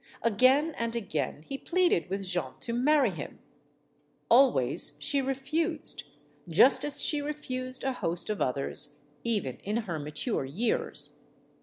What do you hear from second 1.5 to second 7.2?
pleaded with Jeanne to marry him. Always she refused, just as